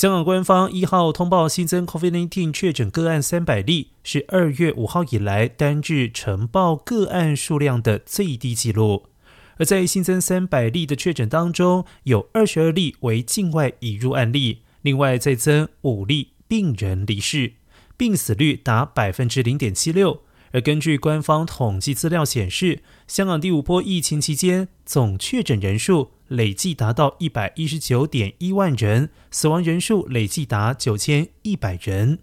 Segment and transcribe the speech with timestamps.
[0.00, 9.02] 香港官方一号通报新增 COVID-19 确诊个案三百例，是二月五号以来单日呈报个案数量的最低纪录。
[9.58, 17.52] 而在新增三百例的确诊当中，有二十二例为境外引入案例，另外再增五例病人离世，
[17.98, 20.22] 病死率达百分之零点七六。
[20.52, 32.20] 而根据官方统计资料显示，香港第五波疫情期间总确诊人数累计达到一百一十九点一万人，死亡人数累计达九千一百人。